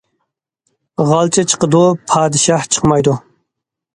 [1.09, 1.81] غالچا چىقىدۇ،
[2.13, 3.17] پادىشاھ چىقمايدۇ.